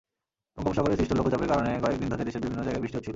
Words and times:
বঙ্গোপসাগরে 0.55 0.97
সৃষ্ট 0.99 1.11
লঘুচাপের 1.19 1.49
কারণে 1.51 1.71
কয়েক 1.83 1.97
দিন 2.01 2.09
ধরে 2.13 2.27
দেশের 2.27 2.43
বিভিন্ন 2.45 2.61
জায়গায় 2.65 2.81
বৃষ্টি 2.83 2.97
হচ্ছিল। 2.97 3.09